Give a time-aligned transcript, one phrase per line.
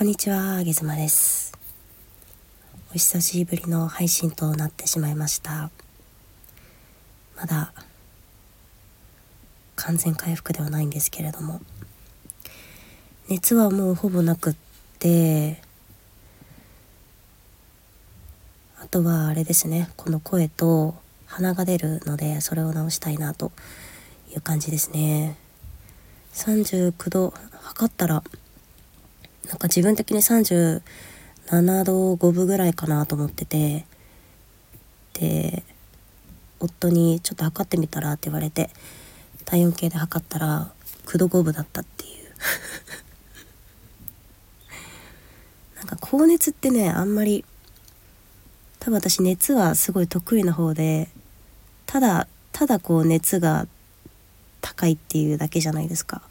[0.00, 1.52] こんにちは、ゲズマです。
[2.90, 5.70] お久しぶりの配信となってしまいました。
[7.36, 7.74] まだ
[9.76, 11.60] 完全回復ではないんですけれども、
[13.28, 14.54] 熱はもうほぼなくっ
[14.98, 15.60] て、
[18.82, 20.94] あとはあれですね、この声と
[21.26, 23.52] 鼻が出るので、それを直したいなと
[24.32, 25.36] いう感じですね。
[26.32, 28.24] 39度測ったら
[29.50, 30.80] なんか自分的に37
[31.84, 33.84] 度5分ぐらいかなと思ってて
[35.14, 35.64] で
[36.60, 38.70] 夫に「ちょっと測ってみたら?」って言われて
[39.44, 40.72] 体温計で測ったら
[41.06, 42.30] 9度5分だったっていう
[45.78, 47.44] なんか高熱ってねあんまり
[48.78, 51.10] 多分私熱はすごい得意な方で
[51.86, 53.66] ただただこう熱が
[54.60, 56.22] 高いっていうだけじゃないですか、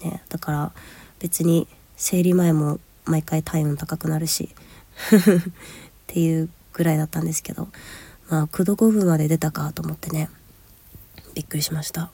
[0.00, 0.72] ね、だから
[1.20, 4.54] 別に生理前も毎回体温高くなるし
[5.14, 5.42] っ
[6.06, 7.68] ていうぐらいだったんですけど
[8.28, 10.28] まあ9度5分まで出たかと思ってね
[11.34, 12.10] びっくりしました。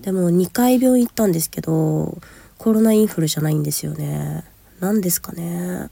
[0.00, 2.18] でも2回病院行ったんですけど
[2.58, 4.44] コロナインフルじゃないんですよね。
[4.80, 5.88] 何ですかね。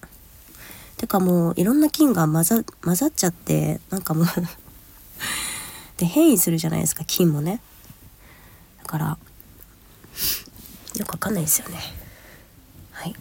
[0.97, 4.27] てかもういろんな菌が混ざ混ざっちゃってなんかもう
[5.97, 7.61] で変異するじゃないですか菌もね。
[8.79, 9.19] だから
[10.97, 11.79] よくわかんないですよね。
[12.99, 13.15] はい。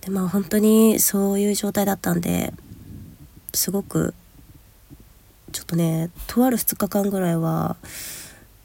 [0.00, 2.52] でまあ本当にそういう状態だったんで
[3.54, 4.12] すごく
[5.52, 7.76] ちょっとねとある2日間ぐらいは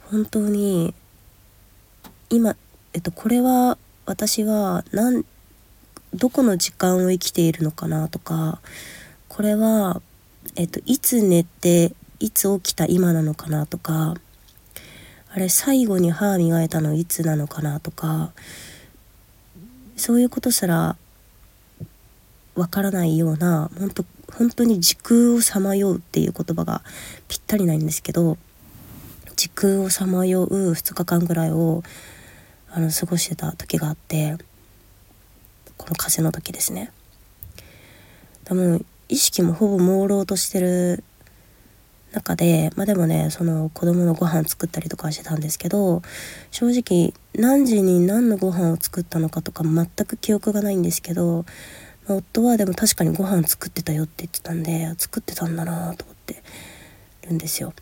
[0.09, 0.93] 本当に
[2.29, 2.55] 今
[2.93, 5.23] えっとこれは私は何
[6.13, 8.59] どこの時間を生きているのかなとか
[9.29, 10.01] これは、
[10.55, 14.15] えっと、いつ寝ていつ起きた今なのかなとか
[15.33, 18.31] あれ最後に歯磨いたのいつなのかなとか
[19.95, 20.97] そういうことすら
[22.55, 26.81] わからないような本当本当に時空をさまようっていう言葉が
[27.29, 28.37] ぴったりないんですけど
[29.37, 31.83] 時空をさまよう2日間ぐらいを
[32.69, 34.37] あの過ごしてた時があって
[35.77, 36.91] この風の時ですね。
[38.43, 41.03] 多分意識もほぼ朦朧としてる
[42.13, 46.01] 中でまあでもねその子供のご飯作ったりとかしてたんですけど
[46.51, 51.45] 正直何時に何のご飯を作ったのかとか全く記憶がないんですけど、
[52.07, 56.43] 夫はでも確かにご飯作ってたよって言ってたんで作ってたんだなと思って
[57.23, 57.73] るんですよ。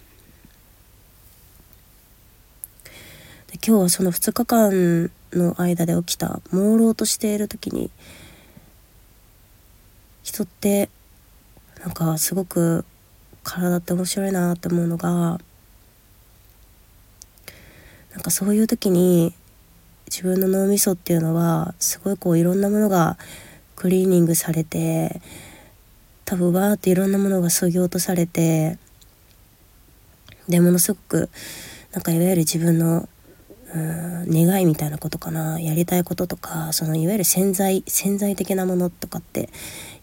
[3.47, 7.89] で今日はその2日間の間で起きた朦朧としている時に
[10.21, 10.89] 人って
[11.81, 12.85] なんかすごく
[13.43, 15.39] 体って面白いなって思うのが
[18.11, 19.33] なんかそういう時に
[20.07, 23.17] 自分の脳みそっていうのはすごいこういろんなものが
[23.75, 25.21] クリーニングされて
[26.25, 28.77] 多分わーっていろんなものがそぎ落とされて
[30.47, 31.29] でものすごく
[31.91, 33.07] なんかいわゆる自分の
[33.73, 39.49] うん願いみたいなことかなやりたいこととかそのいわゆる潜在潜在的なものとかって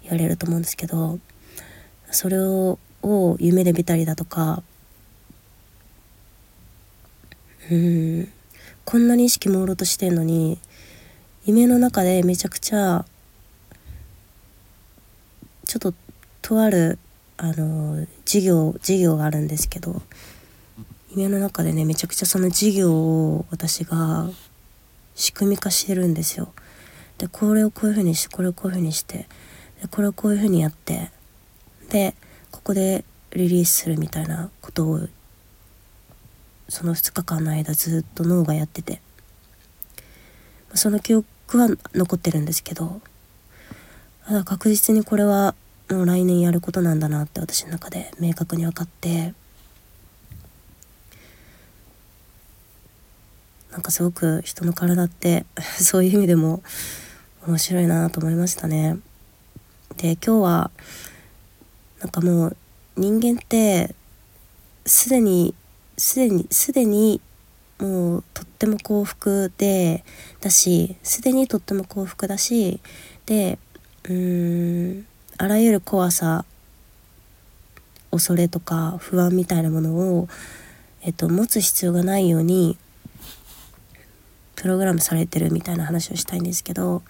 [0.02, 1.18] 言われると思うんですけど
[2.12, 4.62] それをを夢で見たりだとか
[7.70, 8.28] うん
[8.84, 10.58] こんなに意識朦朧としてんのに
[11.44, 13.04] 夢の中でめちゃくちゃ
[15.66, 15.94] ちょっと
[16.42, 16.98] とある
[17.36, 20.02] あの事業事業があるんですけど
[21.10, 24.28] 夢の中でねめちゃくちゃその事業を私が
[25.14, 26.52] 仕組み化してるんですよ。
[27.18, 29.26] でこれをこういうふうにしてこれをこういうふうにして
[29.80, 31.10] でこれをこういうふうにやって
[31.88, 32.14] で
[32.66, 35.00] こでリリースするみたいなことを
[36.68, 39.00] その2日間の間ずっと脳がやってて
[40.74, 41.26] その記憶
[41.58, 43.00] は残ってるんですけど
[44.44, 45.54] 確実にこれは
[45.88, 49.32] もう来年やることなんだなって私の中で明確に分かって
[53.70, 55.46] なんかすごく人の体って
[55.78, 56.64] そういう意味でも
[57.46, 58.98] 面白いなと思いましたね。
[59.98, 60.70] で今日は
[62.16, 62.56] かもう
[62.96, 63.94] 人間って
[64.86, 65.54] すでに
[65.98, 67.20] すでにすでに
[67.78, 70.02] もうとっても幸福で
[70.40, 72.80] だしすでにとっても幸福だし
[73.26, 73.58] で
[74.04, 76.46] うーんあらゆる怖さ
[78.10, 80.28] 恐れとか不安みたいなものを、
[81.02, 82.78] えっと、持つ必要がないように
[84.54, 87.02] プログラムされてるみたいな話をしたいんですけど、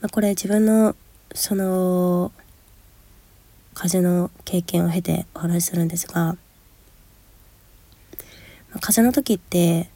[0.00, 0.96] まあ、これ自分の
[1.34, 2.32] その
[3.80, 6.34] 風邪の経験を経てお話しするんですが、ま
[8.74, 9.88] あ、風邪の時って、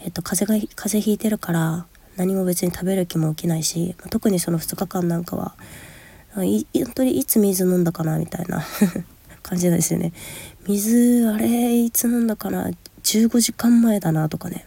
[0.00, 8.64] えっと、風邪が風邪ひいてるから何も別に食べる気も起きないし、まあ、特にその2日間なんかはい本当にいつ水飲んだかなみたいな
[9.44, 10.12] 感じなんですよね。
[10.66, 12.68] 水あれいつ飲んだかな
[13.04, 14.66] 15時間前だなとかね。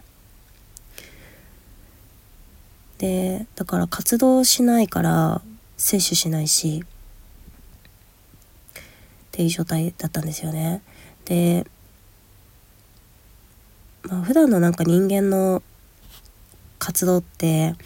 [2.96, 5.42] でだから活動しないから
[5.76, 6.82] 摂取しないし
[9.38, 10.82] っていう状態だったんですよね。
[11.24, 11.64] で
[14.02, 15.62] まあ普段のなんか人間の
[16.80, 17.76] 活動って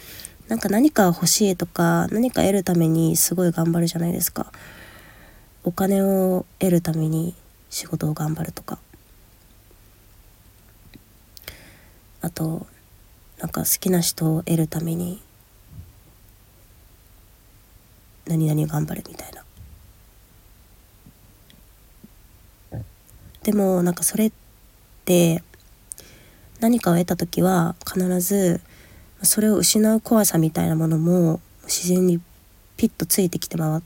[0.47, 4.51] なんか何か欲しいとか何か得るためにすごい頑張るじゃないですか。
[5.63, 7.35] お金を得るために
[7.69, 8.79] 仕事を頑張るとか。
[12.21, 12.65] あと
[13.37, 15.21] なんか好きな人を得るために
[18.25, 19.42] 何々頑張るみたいな。
[23.43, 24.31] でもなんかそれっ
[25.05, 25.43] て
[26.59, 28.61] 何かを得た時は必ず
[29.21, 32.19] それを失う怖さみたいなものも自然に
[32.77, 33.81] ピッとついてきて回っ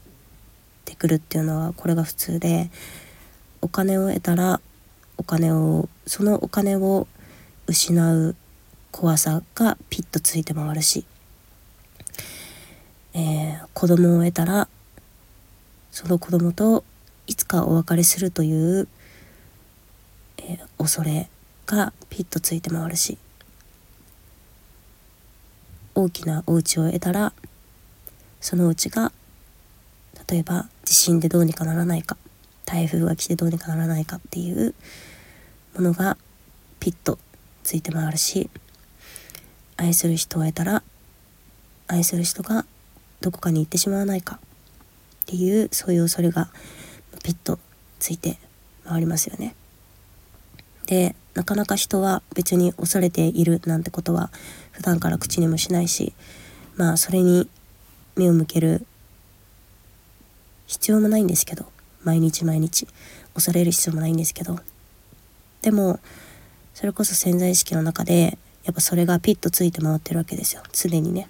[0.86, 2.70] てくるっていうのはこれが普通で
[3.62, 4.62] お金を得たら
[5.18, 7.08] お金をそのお金を
[7.66, 8.36] 失う
[8.92, 11.06] 怖さがピッとついて回るし、
[13.14, 14.68] えー、子供を得たら
[15.92, 16.84] その子供と
[17.26, 18.88] いつかお別れするという、
[20.78, 21.30] 恐れ
[21.66, 23.18] がピッとついて回るし
[25.96, 27.34] 大きなお家を得たら
[28.40, 29.12] そのうちが
[30.30, 32.18] 例えば地震でどうにかならないか
[32.66, 34.76] 台風が来てどうにかならないかっていう
[35.76, 36.18] ものが
[36.80, 37.18] ピッと
[37.64, 38.50] ついて回るし
[39.78, 40.84] 愛する人を得たら
[41.88, 42.66] 愛する人が
[43.22, 46.50] どこかに行ってしまわないかっていうそういう恐れが
[47.24, 47.60] ピッと
[48.00, 48.38] ついて
[48.86, 49.56] 回りますよね。
[50.88, 54.32] でなかなか人は別に恐れているなんてことは
[54.72, 56.14] 普段から口にもしないし
[56.76, 57.48] まあそれに
[58.16, 58.86] 目を向ける
[60.66, 61.66] 必要もないんですけど
[62.04, 62.88] 毎日毎日
[63.36, 64.60] 恐れる必要もないんですけど
[65.62, 66.00] でも
[66.74, 70.62] それこそ潜在意識の中でやっぱそれがピッとついて回ってるわけですよ。
[70.74, 71.30] 常にね。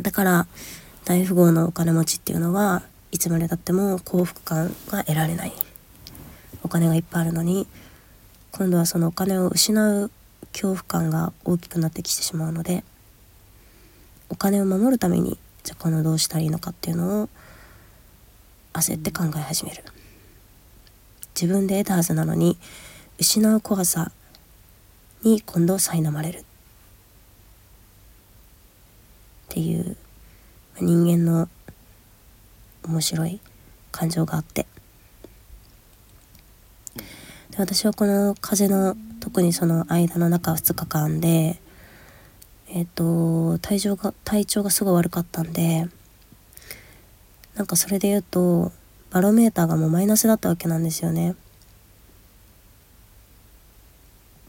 [0.00, 0.46] だから
[1.04, 2.82] 大富豪のお金持ちっていうのは
[3.12, 5.52] いつまでたっても幸福感が得られない。
[6.62, 7.66] お金がいっぱいあるのに
[8.52, 10.10] 今度はそのお金を失う
[10.52, 12.84] 恐怖感が大きくなってきてしまうので
[14.28, 17.28] お金を守るためにじゃあこのどうしたらいいのかっていうのを
[18.72, 19.82] 焦って考え始める。
[21.34, 22.56] 自分で得たはずなのに
[23.18, 24.12] 失う怖さ
[25.22, 26.38] に今度苛まれる。
[26.38, 26.42] っ
[29.48, 29.96] ていう
[30.80, 31.48] 人間の
[32.84, 33.40] 面白い
[33.90, 34.66] 感情があって。
[37.60, 41.60] 私はこの風の特にその間の中2日間で
[42.68, 45.86] えっ、ー、と体調が体調がすごい悪かったんで
[47.54, 48.72] なんかそれで言うと
[49.10, 51.34] バロメーターがもうマイナスだったわけなんですよね。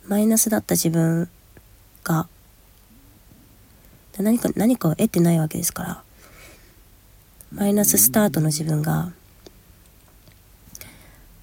[0.08, 1.30] マイナスだった自分
[2.06, 2.30] が
[4.18, 6.04] 何か何かを得てないわけですから
[7.52, 9.12] マイナススタートの自分が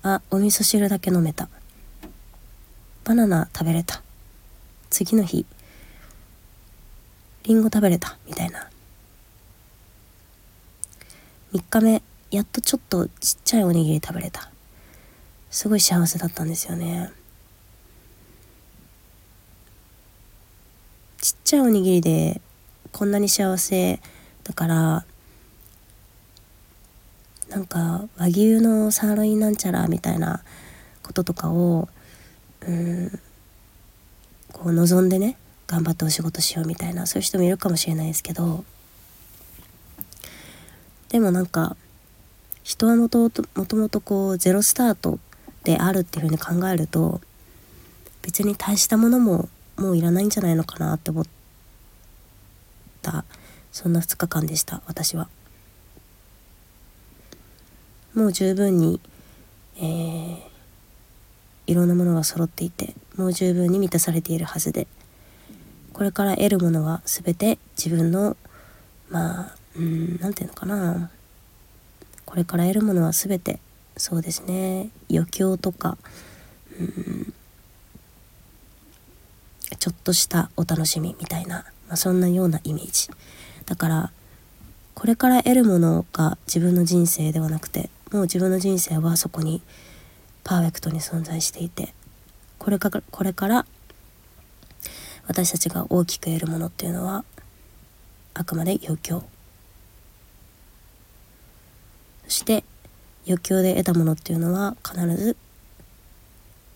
[0.02, 1.50] あお味噌汁だけ飲めた。
[3.08, 4.02] バナナ食べれた。
[4.90, 5.46] 次の日
[7.44, 8.68] りんご食べれたみたいな。
[11.54, 14.50] 3日目やっとちょっとちっちゃいおにぎり食べれた。
[15.50, 17.10] すごい幸せだったんですよね。
[21.22, 22.42] ちっちゃいおにぎりで
[22.92, 24.00] こんなに幸せ
[24.44, 25.04] だから
[27.48, 30.42] なんか和牛のサーロインなんちゃらみたいな
[31.02, 31.88] こととかを
[32.66, 33.20] うん
[34.52, 35.36] こう望んでね
[35.66, 38.64] 頑張ってお仕事しようみたいなそういう人もいるかもしれないですけど
[41.10, 41.76] でもなんか
[42.62, 45.18] 人はもともともともとこうゼロスタート
[45.64, 47.20] であるっていうふうに考えると
[48.22, 51.24] 別に大したものももういらないんじゃないのかなって思っ
[53.02, 53.24] た
[53.70, 55.28] そんな2日間でした私は。
[58.14, 59.00] もう十分に、
[59.76, 60.38] えー、
[61.68, 64.88] いろんなものが揃っていてもう十分に満たされているはずで
[65.92, 68.36] これから得るものは全て自分の
[69.10, 71.10] まあうん何て言うのかな。
[72.24, 73.58] これから得るものは全て
[73.96, 74.90] そうですね。
[75.10, 75.98] 余興とか
[76.78, 77.32] うん
[79.78, 83.08] ちょっとしたお楽しみみたいな、まあ、そんなようなイメージ。
[83.66, 84.10] だから
[84.94, 89.62] これから得るものが自分の人生ではなくてもう自分の人生はそこに
[90.48, 91.92] パーフェクトに存在していて
[92.58, 93.66] これかこれから
[95.26, 97.26] 私たちが大きく得るものっていうのは
[98.32, 99.24] あくまで余興
[102.24, 102.64] そして
[103.26, 105.36] 余興で得たものっていうのは必ず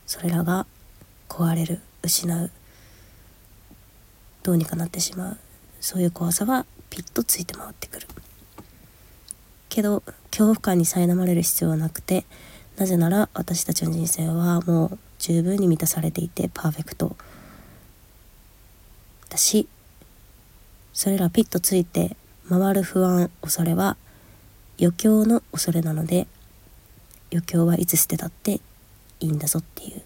[0.04, 0.66] それらが
[1.30, 2.50] 壊れる失う
[4.42, 5.38] どうにかなってしまう。
[5.80, 8.06] そういう怖さはピッとついて回ってくる。
[9.68, 12.26] けど恐怖感に苛まれる必要はなくて
[12.82, 17.14] なぜなら私たちの人生はもう十分に満たされていてパーフェクト。
[19.28, 19.68] だし
[20.92, 22.16] それらピッとついて
[22.48, 23.96] 回る不安恐れは
[24.80, 26.26] 余興の恐れなので
[27.30, 28.54] 余興はいつ捨てたって
[29.20, 30.02] いいんだぞっていう。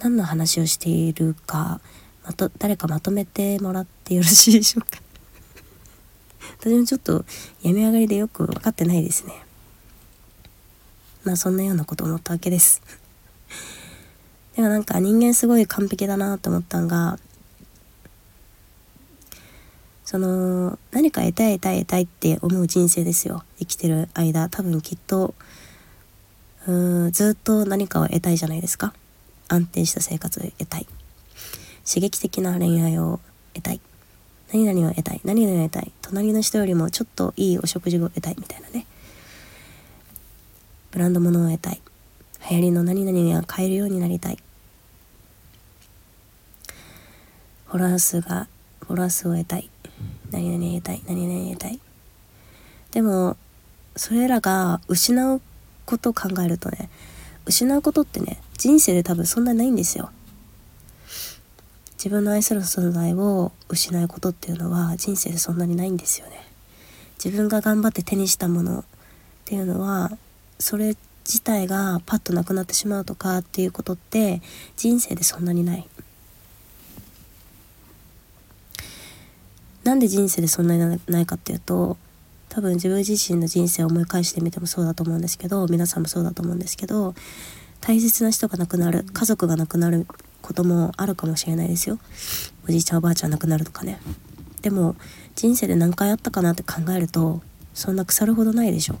[0.00, 1.80] 何の話をしているか
[2.26, 5.00] まと誰かまとめてもらってよろしいでしょうか？
[6.60, 7.24] 私もちょっと
[7.62, 9.32] 病み上がりでよく分かってないですね。
[11.24, 12.82] まあそんなようなこと思ったわけです。
[14.56, 17.18] でもなんか人間すごい完璧だなと思ったんが
[20.06, 23.42] その何か得たい得たい得たいって思う人生ですよ。
[23.58, 24.48] 生きてる間。
[24.48, 25.34] 多分きっと
[26.66, 28.94] うーんずっと何かを得たいじゃないですか。
[29.48, 30.86] 安定した生活を得たい。
[31.84, 33.20] 刺激的な恋愛を
[33.52, 33.80] 得たい。
[34.52, 38.86] 何々を得たい何々を得たい隣の人よりもちょっといいお食事を得たいみたいなね。
[40.92, 41.80] ブランド物を得たい。
[42.50, 44.38] 流行りの何々が買えるようになりたい。
[47.66, 48.46] フォロワー数が
[48.80, 49.68] フォロワー数を得たい。
[50.30, 51.80] 何々得たい何々得たい。
[52.92, 53.36] でも
[53.96, 55.40] それらが失う
[55.84, 56.88] ことを考えるとね
[57.46, 60.10] 失うことってね人生で多分そんなにないんですよ。
[62.06, 66.40] 自分の愛する存在を失うことっていうのは人生でそんなにないんですよね。
[67.22, 68.84] 自分が頑張って手にしたものっ
[69.44, 70.16] ていうのは
[70.60, 74.40] それ自体がパッとなくなってしまうとかっていうことって
[74.76, 75.88] 人生でそんなにない。
[79.82, 81.96] なんで人生でそんなにないかっていうと
[82.48, 87.16] 多分自分自身の人生を思い返してみてもそうだと思うんですけど皆さんもそうだと思うんですけど
[87.80, 90.06] 大切な人が亡くなる家族が亡くなる
[90.46, 91.98] こともあるかもしれないですよ。
[92.68, 93.98] おじいちゃんおばあちゃん亡くなるとかね。
[94.62, 94.94] でも
[95.34, 97.42] 人生で何回あったかなって考えると
[97.74, 98.98] そんな腐るほどないでしょ。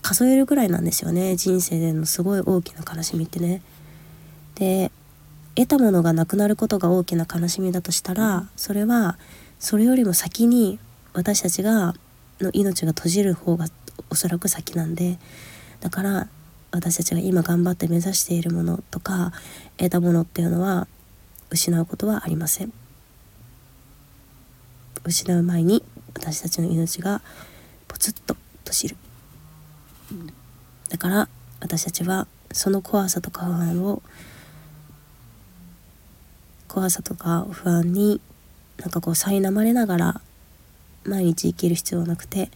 [0.00, 1.36] 数えるぐらいなんですよね。
[1.36, 3.60] 人生でのすごい大きな悲しみってね。
[4.54, 4.90] で
[5.54, 9.18] 得たものがなくなることが大きな悲しみだとしたらそれは
[9.58, 10.78] それよりも先に
[11.12, 11.94] 私たちが
[12.40, 13.66] の命が閉じる方が
[14.08, 15.18] おそらく先なんで。
[15.80, 16.28] だから
[16.70, 19.32] 私たちが今頑張って目指しているものとか
[19.76, 20.86] 得たものっていうのは
[21.50, 22.72] 失うことはありません。
[25.04, 25.82] 失う前に
[26.14, 27.22] 私たちの命が
[27.86, 28.96] ポツッと閉じる。
[30.90, 31.28] だから
[31.60, 34.02] 私たちはその怖さとか不安を
[36.66, 38.20] 怖さとか不安に
[38.78, 40.20] なんかこう苛まれながら
[41.04, 42.50] 毎日生きる必要はなくて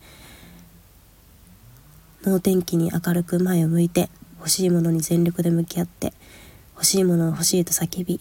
[2.31, 6.13] 能天気に明るく前を向いて欲しいものに全力で向き合って
[6.75, 8.21] 欲しいものを欲しいと叫び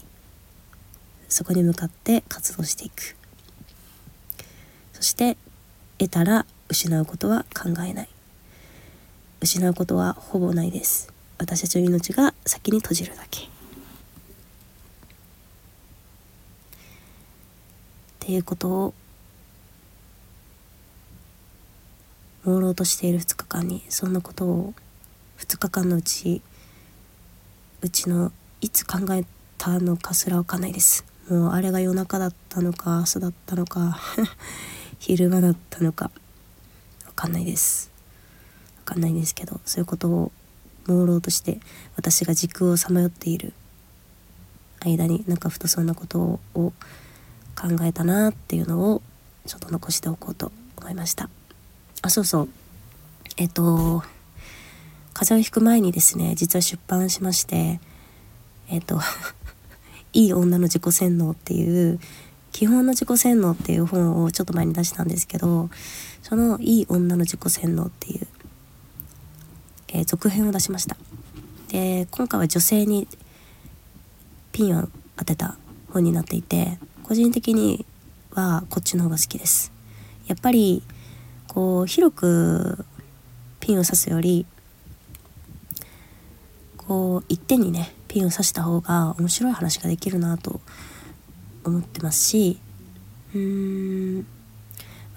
[1.28, 3.16] そこに向かって活動していく。
[4.94, 5.38] そして
[5.98, 8.10] 得たら失うことは考えない。
[9.40, 11.12] 失うことはほぼないです。
[11.38, 13.42] 私たちの命が先に閉じるだけ。
[13.42, 13.48] っ
[18.20, 18.94] ていうことを
[22.72, 24.74] 朦朧としている2日間にそんなことを
[25.40, 26.42] 2日間のうち
[27.82, 29.26] うちのいつ考え
[29.58, 31.04] たのかすらわかんないです。
[31.30, 34.00] もうあれが夜中だったのか朝だったのか
[35.00, 36.12] 昼間だったのか
[37.06, 37.90] わかんないです。
[38.78, 40.32] わかんないんですけどそういうことを
[40.86, 41.60] 朦朧として
[41.96, 43.54] 私が時空をさまよっている
[44.80, 46.74] 間になんかふとそんなことを
[47.56, 49.02] 考えたなっていうのを
[49.46, 51.30] ちょっと残しておこうと思いました。
[52.04, 52.61] あそうそう。
[53.38, 54.04] えっと
[55.14, 57.80] 風邪をひく前にですね実は出版しまして
[58.70, 59.00] えっと
[60.14, 62.00] いい女の自己洗脳っていう
[62.52, 65.70] 基本の自己洗脳っていう本をちょっと前に出したんですけど
[66.22, 68.28] そのいい女の自己洗脳っていう、
[69.90, 70.98] えー、続編を出しました。
[71.70, 73.08] で今回は女性に
[74.52, 75.58] ピンを当てた
[75.94, 77.86] 本になっていて個人的に
[78.32, 79.72] はこっちの方が好きです。
[80.28, 80.84] やっぱり
[81.48, 82.86] こう広く
[83.62, 84.46] ピンを刺すより
[86.78, 90.60] こう一点にねピンを刺した方が面白い話ができるなと
[91.64, 92.60] 思ってますし
[93.34, 94.28] うーん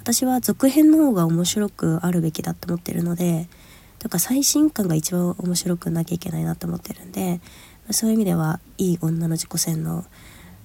[0.01, 3.49] 私は続編の方が面白くあるべきだと思ってるので
[3.99, 7.41] とから最新刊が一番面白くなきゃいけないなと思ってるんで
[7.91, 10.05] そういう意味ではいい女の自己洗脳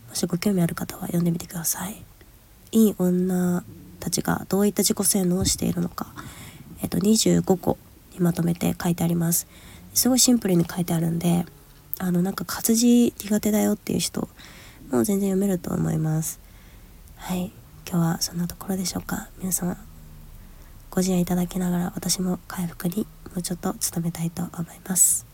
[0.10, 2.04] もしご興味ある方は読んでみてください。
[2.72, 3.64] いい女
[4.00, 6.08] たちがどういった自己洗脳をしているのか、
[6.82, 7.78] えっと、25個
[8.14, 9.48] にまとめて書いてあります。
[9.94, 11.46] すごいシンプルに書いてあるんで
[11.98, 14.30] あのなんか活字苦手だよっていう人
[14.92, 16.40] も全然読めると思います。
[17.18, 17.52] はい。
[17.90, 19.30] 今日はそんなところでしょうか。
[19.40, 19.78] 皆様
[20.90, 25.29] ご自愛いただきながら私も回復にもうちょっと努めたいと思います。